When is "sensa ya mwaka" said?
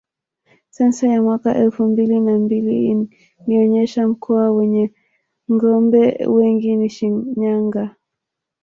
0.75-1.55